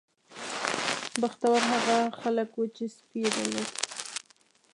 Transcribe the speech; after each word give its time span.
بختور 1.21 1.61
هغه 1.71 1.97
خلک 2.21 2.49
وو 2.53 2.65
چې 2.75 2.83
سپی 2.95 3.19
یې 3.23 3.29
درلود. 3.35 3.69